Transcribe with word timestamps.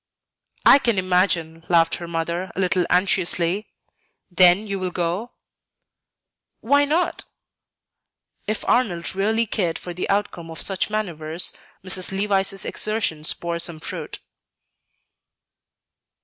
"I 0.65 0.79
can 0.79 0.97
imagine," 0.97 1.63
laughed 1.69 1.93
her 1.97 2.07
mother, 2.07 2.49
a 2.55 2.59
little 2.59 2.87
anxiously; 2.89 3.67
"then 4.31 4.65
you 4.65 4.79
will 4.79 4.89
go?" 4.89 5.33
"Why 6.59 6.85
not?" 6.85 7.25
If 8.47 8.67
Arnold 8.67 9.13
really 9.15 9.45
cared 9.45 9.77
for 9.77 9.93
the 9.93 10.09
outcome 10.09 10.49
of 10.49 10.59
such 10.59 10.89
manoeuvres, 10.89 11.53
Mrs. 11.85 12.11
Levice's 12.17 12.65
exertions 12.65 13.31
bore 13.35 13.59
some 13.59 13.79
fruit. 13.79 14.17